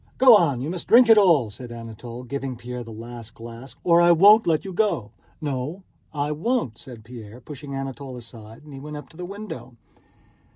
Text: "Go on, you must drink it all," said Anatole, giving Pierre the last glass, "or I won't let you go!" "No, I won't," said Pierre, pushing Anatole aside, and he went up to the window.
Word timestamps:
"Go 0.17 0.35
on, 0.35 0.61
you 0.61 0.71
must 0.71 0.87
drink 0.87 1.09
it 1.09 1.17
all," 1.19 1.51
said 1.51 1.71
Anatole, 1.71 2.23
giving 2.23 2.55
Pierre 2.55 2.81
the 2.83 2.91
last 2.91 3.35
glass, 3.35 3.75
"or 3.83 4.01
I 4.01 4.11
won't 4.11 4.47
let 4.47 4.65
you 4.65 4.73
go!" 4.73 5.11
"No, 5.39 5.83
I 6.11 6.31
won't," 6.31 6.79
said 6.79 7.03
Pierre, 7.03 7.39
pushing 7.39 7.75
Anatole 7.75 8.17
aside, 8.17 8.63
and 8.63 8.73
he 8.73 8.79
went 8.79 8.97
up 8.97 9.09
to 9.09 9.17
the 9.17 9.25
window. 9.25 9.75